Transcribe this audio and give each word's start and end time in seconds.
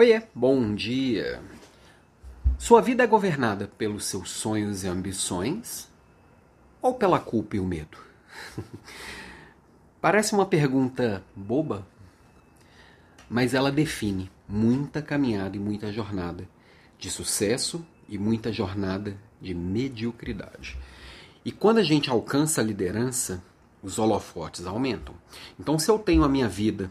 Oiê, 0.00 0.22
bom 0.34 0.74
dia. 0.74 1.42
Sua 2.58 2.80
vida 2.80 3.04
é 3.04 3.06
governada 3.06 3.70
pelos 3.76 4.06
seus 4.06 4.30
sonhos 4.30 4.82
e 4.82 4.88
ambições 4.88 5.90
ou 6.80 6.94
pela 6.94 7.20
culpa 7.20 7.56
e 7.56 7.60
o 7.60 7.66
medo? 7.66 7.98
Parece 10.00 10.32
uma 10.32 10.46
pergunta 10.46 11.22
boba, 11.36 11.86
mas 13.28 13.52
ela 13.52 13.70
define 13.70 14.30
muita 14.48 15.02
caminhada 15.02 15.54
e 15.58 15.60
muita 15.60 15.92
jornada 15.92 16.48
de 16.98 17.10
sucesso 17.10 17.84
e 18.08 18.16
muita 18.16 18.50
jornada 18.50 19.18
de 19.38 19.52
mediocridade. 19.52 20.78
E 21.44 21.52
quando 21.52 21.76
a 21.76 21.84
gente 21.84 22.08
alcança 22.08 22.62
a 22.62 22.64
liderança, 22.64 23.44
os 23.82 23.98
holofotes 23.98 24.64
aumentam. 24.64 25.14
Então, 25.58 25.78
se 25.78 25.90
eu 25.90 25.98
tenho 25.98 26.24
a 26.24 26.28
minha 26.28 26.48
vida 26.48 26.90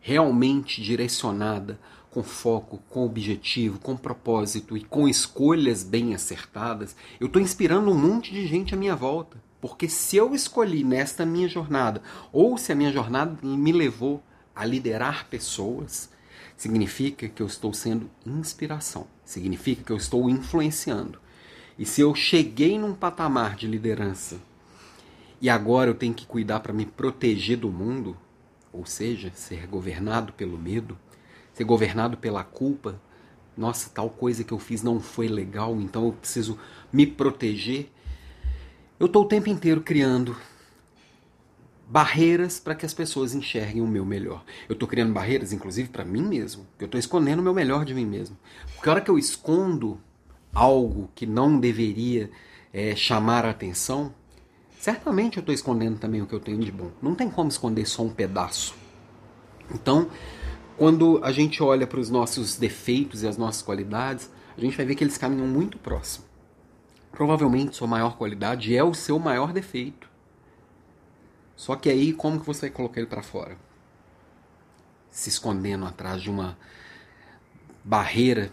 realmente 0.00 0.80
direcionada, 0.80 1.78
com 2.10 2.22
foco, 2.22 2.80
com 2.88 3.04
objetivo, 3.04 3.78
com 3.78 3.96
propósito 3.96 4.76
e 4.76 4.82
com 4.82 5.08
escolhas 5.08 5.82
bem 5.82 6.14
acertadas, 6.14 6.96
eu 7.20 7.26
estou 7.26 7.40
inspirando 7.40 7.90
um 7.90 7.98
monte 7.98 8.32
de 8.32 8.46
gente 8.46 8.74
à 8.74 8.76
minha 8.76 8.96
volta. 8.96 9.36
Porque 9.60 9.88
se 9.88 10.16
eu 10.16 10.34
escolhi 10.34 10.84
nesta 10.84 11.26
minha 11.26 11.48
jornada, 11.48 12.00
ou 12.32 12.56
se 12.56 12.70
a 12.70 12.74
minha 12.74 12.92
jornada 12.92 13.36
me 13.42 13.72
levou 13.72 14.22
a 14.54 14.64
liderar 14.64 15.26
pessoas, 15.28 16.10
significa 16.56 17.28
que 17.28 17.42
eu 17.42 17.46
estou 17.46 17.72
sendo 17.72 18.10
inspiração, 18.24 19.06
significa 19.24 19.82
que 19.82 19.92
eu 19.92 19.96
estou 19.96 20.28
influenciando. 20.30 21.20
E 21.78 21.84
se 21.84 22.00
eu 22.00 22.14
cheguei 22.14 22.78
num 22.78 22.94
patamar 22.94 23.54
de 23.54 23.66
liderança 23.66 24.36
e 25.40 25.48
agora 25.48 25.90
eu 25.90 25.94
tenho 25.94 26.14
que 26.14 26.26
cuidar 26.26 26.60
para 26.60 26.72
me 26.72 26.84
proteger 26.84 27.58
do 27.58 27.70
mundo, 27.70 28.16
ou 28.72 28.84
seja, 28.84 29.30
ser 29.34 29.66
governado 29.66 30.32
pelo 30.32 30.58
medo, 30.58 30.98
ser 31.58 31.64
governado 31.64 32.16
pela 32.16 32.44
culpa. 32.44 33.00
Nossa, 33.56 33.90
tal 33.90 34.08
coisa 34.08 34.44
que 34.44 34.52
eu 34.52 34.60
fiz 34.60 34.84
não 34.84 35.00
foi 35.00 35.26
legal, 35.26 35.76
então 35.80 36.06
eu 36.06 36.12
preciso 36.12 36.56
me 36.92 37.04
proteger. 37.04 37.90
Eu 38.98 39.06
estou 39.06 39.24
o 39.24 39.28
tempo 39.28 39.48
inteiro 39.48 39.80
criando 39.80 40.36
barreiras 41.88 42.60
para 42.60 42.76
que 42.76 42.86
as 42.86 42.94
pessoas 42.94 43.34
enxerguem 43.34 43.82
o 43.82 43.88
meu 43.88 44.04
melhor. 44.04 44.44
Eu 44.68 44.74
estou 44.74 44.86
criando 44.86 45.12
barreiras, 45.12 45.52
inclusive, 45.52 45.88
para 45.88 46.04
mim 46.04 46.22
mesmo. 46.22 46.64
Eu 46.78 46.84
estou 46.84 46.98
escondendo 46.98 47.40
o 47.40 47.42
meu 47.42 47.54
melhor 47.54 47.84
de 47.84 47.92
mim 47.92 48.06
mesmo. 48.06 48.36
Porque 48.74 48.88
a 48.88 48.92
hora 48.92 49.00
que 49.00 49.10
eu 49.10 49.18
escondo 49.18 50.00
algo 50.54 51.10
que 51.12 51.26
não 51.26 51.58
deveria 51.58 52.30
é, 52.72 52.94
chamar 52.94 53.44
a 53.44 53.50
atenção, 53.50 54.14
certamente 54.78 55.38
eu 55.38 55.40
estou 55.40 55.54
escondendo 55.54 55.98
também 55.98 56.22
o 56.22 56.26
que 56.26 56.34
eu 56.34 56.40
tenho 56.40 56.58
de 56.58 56.70
bom. 56.70 56.92
Não 57.02 57.16
tem 57.16 57.28
como 57.28 57.48
esconder 57.48 57.86
só 57.86 58.04
um 58.04 58.10
pedaço. 58.10 58.76
Então, 59.74 60.08
quando 60.78 61.20
a 61.24 61.32
gente 61.32 61.60
olha 61.60 61.88
para 61.88 61.98
os 61.98 62.08
nossos 62.08 62.56
defeitos 62.56 63.24
e 63.24 63.26
as 63.26 63.36
nossas 63.36 63.62
qualidades, 63.62 64.30
a 64.56 64.60
gente 64.60 64.76
vai 64.76 64.86
ver 64.86 64.94
que 64.94 65.02
eles 65.02 65.18
caminham 65.18 65.46
muito 65.46 65.76
próximo. 65.76 66.24
Provavelmente 67.10 67.74
sua 67.74 67.88
maior 67.88 68.16
qualidade 68.16 68.76
é 68.76 68.84
o 68.84 68.94
seu 68.94 69.18
maior 69.18 69.52
defeito. 69.52 70.08
Só 71.56 71.74
que 71.74 71.90
aí 71.90 72.12
como 72.12 72.38
que 72.38 72.46
você 72.46 72.62
vai 72.62 72.70
colocar 72.70 73.00
ele 73.00 73.08
para 73.08 73.24
fora? 73.24 73.58
Se 75.10 75.28
escondendo 75.28 75.84
atrás 75.84 76.22
de 76.22 76.30
uma 76.30 76.56
barreira 77.82 78.52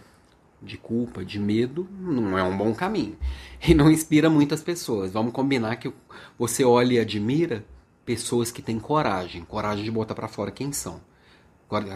de 0.60 0.76
culpa, 0.76 1.24
de 1.24 1.38
medo, 1.38 1.86
não 1.92 2.36
é 2.36 2.42
um 2.42 2.56
bom 2.56 2.74
caminho. 2.74 3.16
E 3.64 3.72
não 3.72 3.88
inspira 3.88 4.28
muitas 4.28 4.62
pessoas. 4.62 5.12
Vamos 5.12 5.32
combinar 5.32 5.76
que 5.76 5.92
você 6.36 6.64
olha 6.64 6.94
e 6.94 6.98
admira 6.98 7.64
pessoas 8.04 8.50
que 8.50 8.62
têm 8.62 8.80
coragem, 8.80 9.44
coragem 9.44 9.84
de 9.84 9.90
botar 9.92 10.14
para 10.14 10.26
fora 10.26 10.50
quem 10.50 10.72
são, 10.72 11.00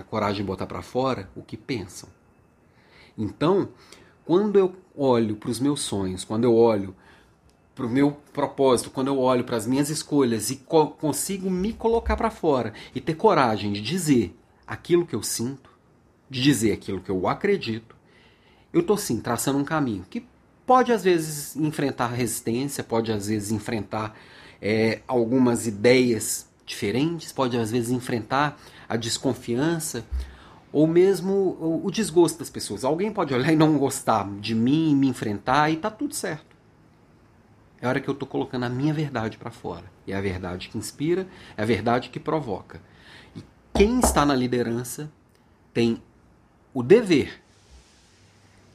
coragem 0.09 0.43
de 0.43 0.47
botar 0.47 0.67
para 0.67 0.83
fora 0.83 1.31
o 1.35 1.43
que 1.43 1.57
pensam. 1.57 2.09
Então, 3.17 3.69
quando 4.25 4.59
eu 4.59 4.75
olho 4.97 5.37
para 5.37 5.51
os 5.51 5.61
meus 5.61 5.81
sonhos, 5.81 6.25
quando 6.25 6.45
eu 6.45 6.55
olho 6.55 6.95
para 7.75 7.87
o 7.87 7.89
meu 7.89 8.13
propósito, 8.33 8.91
quando 8.91 9.09
eu 9.09 9.19
olho 9.19 9.45
para 9.45 9.57
as 9.57 9.67
minhas 9.67 9.89
escolhas 9.89 10.51
e 10.51 10.57
co 10.57 10.89
consigo 10.89 11.51
me 11.51 11.73
colocar 11.73 12.17
para 12.17 12.31
fora 12.31 12.75
e 12.95 13.01
ter 13.01 13.15
coragem 13.15 13.73
de 13.73 13.81
dizer 13.81 14.37
aquilo 14.67 15.07
que 15.07 15.15
eu 15.15 15.23
sinto, 15.23 15.71
de 16.29 16.43
dizer 16.43 16.73
aquilo 16.73 17.01
que 17.01 17.11
eu 17.11 17.27
acredito, 17.27 17.97
eu 18.73 18.83
estou 18.83 18.97
sim 18.97 19.19
traçando 19.19 19.59
um 19.59 19.65
caminho 19.65 20.05
que 20.09 20.27
pode 20.67 20.93
às 20.93 21.03
vezes 21.03 21.57
enfrentar 21.57 22.09
resistência, 22.09 22.85
pode 22.85 23.11
às 23.11 23.27
vezes 23.29 23.51
enfrentar 23.51 24.17
é, 24.61 25.01
algumas 25.09 25.67
ideias 25.67 26.50
diferentes, 26.71 27.33
pode 27.33 27.59
às 27.59 27.71
vezes 27.71 27.91
enfrentar 27.91 28.59
a 28.89 28.97
desconfiança 28.97 30.05
ou 30.73 30.87
mesmo 30.87 31.83
o, 31.85 31.91
desgosto 31.91 32.39
das 32.39 32.49
pessoas. 32.49 32.85
Alguém 32.85 33.13
pode 33.13 33.35
olhar 33.35 33.53
e 33.53 33.57
não 33.57 33.77
gostar 33.77 34.29
de 34.39 34.55
mim, 34.55 34.95
me 34.95 35.09
enfrentar 35.09 35.71
e 35.71 35.77
tá 35.77 35.91
tudo 35.91 36.15
certo. 36.15 36.57
É 37.83 37.87
a 37.87 37.89
hora 37.89 38.01
que 38.01 38.09
eu 38.09 38.13
estou 38.13 38.29
colocando 38.29 38.65
a 38.65 38.69
minha 38.69 38.95
verdade 38.95 39.37
para 39.37 39.51
fora. 39.51 39.85
É 40.07 40.15
a 40.15 40.21
verdade 40.21 40.69
que 40.69 40.79
inspira, 40.79 41.27
é 41.57 41.63
a 41.63 41.67
verdade 41.67 42.09
que 42.09 42.21
provoca. 42.21 42.81
E 43.35 43.43
quem 43.75 43.99
está 43.99 44.25
na 44.25 44.35
liderança 44.35 45.11
tem 45.73 46.01
o 46.73 46.83
dever 46.83 47.43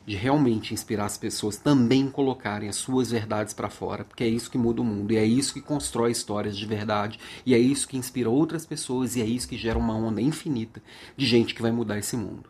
de 0.05 0.15
realmente 0.15 0.73
inspirar 0.73 1.05
as 1.05 1.17
pessoas 1.17 1.57
também 1.57 2.09
colocarem 2.09 2.69
as 2.69 2.75
suas 2.75 3.11
verdades 3.11 3.53
para 3.53 3.69
fora, 3.69 4.03
porque 4.03 4.23
é 4.23 4.27
isso 4.27 4.51
que 4.51 4.57
muda 4.57 4.81
o 4.81 4.85
mundo, 4.85 5.11
e 5.11 5.17
é 5.17 5.25
isso 5.25 5.53
que 5.53 5.61
constrói 5.61 6.11
histórias 6.11 6.55
de 6.55 6.65
verdade, 6.65 7.19
e 7.45 7.53
é 7.53 7.57
isso 7.57 7.87
que 7.87 7.97
inspira 7.97 8.29
outras 8.29 8.65
pessoas, 8.65 9.15
e 9.15 9.21
é 9.21 9.25
isso 9.25 9.47
que 9.47 9.57
gera 9.57 9.79
uma 9.79 9.95
onda 9.95 10.21
infinita 10.21 10.81
de 11.17 11.25
gente 11.25 11.55
que 11.55 11.61
vai 11.61 11.71
mudar 11.71 11.97
esse 11.97 12.15
mundo. 12.15 12.49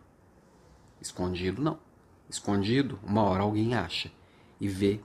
Escondido, 1.01 1.61
não. 1.61 1.77
Escondido, 2.29 2.99
uma 3.03 3.21
hora 3.21 3.43
alguém 3.43 3.75
acha 3.75 4.11
e 4.59 4.67
vê. 4.67 4.99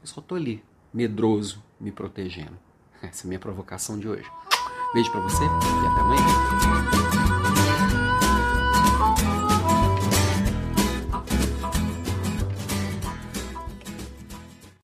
Eu 0.00 0.06
só 0.06 0.20
tô 0.20 0.34
ali, 0.34 0.62
medroso, 0.92 1.62
me 1.80 1.90
protegendo. 1.90 2.58
Essa 3.02 3.24
é 3.24 3.26
a 3.26 3.28
minha 3.28 3.40
provocação 3.40 3.98
de 3.98 4.08
hoje. 4.08 4.30
Beijo 4.92 5.10
para 5.10 5.20
você 5.20 5.42
e 5.42 5.86
até 5.86 6.00
amanhã. 6.00 7.35